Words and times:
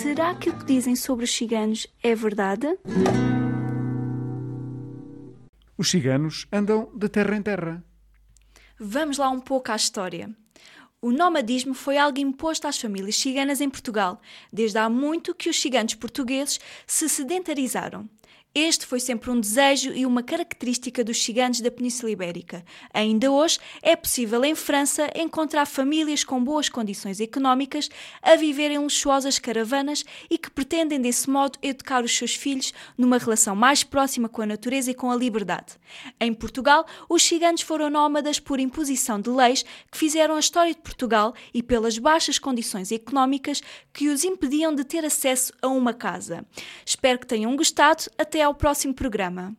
Será 0.00 0.32
que 0.32 0.48
o 0.48 0.56
que 0.56 0.64
dizem 0.64 0.94
sobre 0.94 1.24
os 1.24 1.32
ciganos 1.32 1.84
é 2.00 2.14
verdade? 2.14 2.68
Os 5.76 5.90
ciganos 5.90 6.46
andam 6.52 6.88
de 6.94 7.08
terra 7.08 7.34
em 7.34 7.42
terra. 7.42 7.84
Vamos 8.78 9.18
lá 9.18 9.28
um 9.28 9.40
pouco 9.40 9.72
à 9.72 9.74
história. 9.74 10.30
O 11.02 11.10
nomadismo 11.10 11.74
foi 11.74 11.98
algo 11.98 12.20
imposto 12.20 12.68
às 12.68 12.80
famílias 12.80 13.16
ciganas 13.16 13.60
em 13.60 13.68
Portugal, 13.68 14.20
desde 14.52 14.78
há 14.78 14.88
muito 14.88 15.34
que 15.34 15.50
os 15.50 15.60
ciganos 15.60 15.96
portugueses 15.96 16.60
se 16.86 17.08
sedentarizaram. 17.08 18.08
Este 18.60 18.86
foi 18.86 18.98
sempre 18.98 19.30
um 19.30 19.38
desejo 19.38 19.92
e 19.92 20.04
uma 20.04 20.20
característica 20.20 21.04
dos 21.04 21.22
ciganos 21.22 21.60
da 21.60 21.70
Península 21.70 22.10
Ibérica. 22.10 22.64
Ainda 22.92 23.30
hoje 23.30 23.60
é 23.80 23.94
possível 23.94 24.44
em 24.44 24.56
França 24.56 25.08
encontrar 25.14 25.64
famílias 25.64 26.24
com 26.24 26.42
boas 26.42 26.68
condições 26.68 27.20
económicas 27.20 27.88
a 28.20 28.34
viver 28.34 28.72
em 28.72 28.78
luxuosas 28.78 29.38
caravanas 29.38 30.04
e 30.28 30.36
que 30.36 30.50
pretendem 30.50 31.00
desse 31.00 31.30
modo 31.30 31.56
educar 31.62 32.02
os 32.02 32.16
seus 32.16 32.34
filhos 32.34 32.74
numa 32.96 33.16
relação 33.18 33.54
mais 33.54 33.84
próxima 33.84 34.28
com 34.28 34.42
a 34.42 34.46
natureza 34.46 34.90
e 34.90 34.94
com 34.94 35.08
a 35.08 35.14
liberdade. 35.14 35.74
Em 36.20 36.34
Portugal, 36.34 36.84
os 37.08 37.22
ciganos 37.22 37.60
foram 37.60 37.88
nómadas 37.88 38.40
por 38.40 38.58
imposição 38.58 39.20
de 39.20 39.30
leis 39.30 39.62
que 39.88 39.96
fizeram 39.96 40.34
a 40.34 40.40
história 40.40 40.74
de 40.74 40.80
Portugal 40.80 41.32
e 41.54 41.62
pelas 41.62 41.96
baixas 41.96 42.40
condições 42.40 42.90
económicas 42.90 43.62
que 43.92 44.08
os 44.08 44.24
impediam 44.24 44.74
de 44.74 44.82
ter 44.82 45.04
acesso 45.04 45.52
a 45.62 45.68
uma 45.68 45.94
casa. 45.94 46.44
Espero 46.84 47.20
que 47.20 47.26
tenham 47.26 47.54
gostado. 47.54 48.06
Até 48.18 48.47
ao 48.48 48.54
próximo 48.54 48.94
programa. 48.94 49.54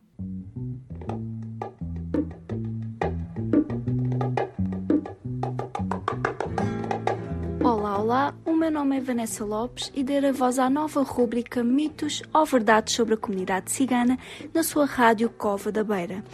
Olá, 7.62 7.98
olá, 7.98 8.34
o 8.44 8.52
meu 8.52 8.68
nome 8.68 8.96
é 8.96 9.00
Vanessa 9.00 9.44
Lopes 9.44 9.92
e 9.94 10.02
darei 10.02 10.32
voz 10.32 10.58
à 10.58 10.68
nova 10.68 11.02
rúbrica 11.02 11.62
Mitos 11.62 12.20
ou 12.34 12.44
Verdades 12.44 12.94
sobre 12.94 13.14
a 13.14 13.16
Comunidade 13.16 13.70
Cigana 13.70 14.18
na 14.52 14.64
sua 14.64 14.86
rádio 14.86 15.30
Cova 15.30 15.70
da 15.70 15.84
Beira. 15.84 16.24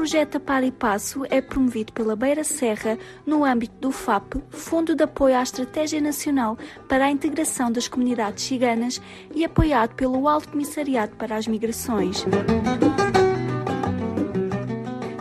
Projeto 0.00 0.40
Par 0.40 0.64
e 0.64 0.70
Passo 0.70 1.26
é 1.28 1.42
promovido 1.42 1.92
pela 1.92 2.16
Beira 2.16 2.42
Serra 2.42 2.96
no 3.26 3.44
âmbito 3.44 3.74
do 3.82 3.92
FAP, 3.92 4.36
Fundo 4.48 4.94
de 4.94 5.04
Apoio 5.04 5.36
à 5.36 5.42
Estratégia 5.42 6.00
Nacional 6.00 6.56
para 6.88 7.04
a 7.04 7.10
Integração 7.10 7.70
das 7.70 7.86
Comunidades 7.86 8.44
Ciganas 8.44 8.98
e 9.34 9.44
apoiado 9.44 9.94
pelo 9.96 10.26
Alto 10.26 10.48
Comissariado 10.48 11.14
para 11.16 11.36
as 11.36 11.46
Migrações. 11.46 12.24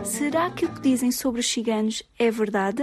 Será 0.02 0.50
que 0.50 0.64
o 0.64 0.70
que 0.70 0.80
dizem 0.80 1.12
sobre 1.12 1.42
os 1.42 1.52
ciganos 1.52 2.02
é 2.18 2.32
verdade? 2.32 2.82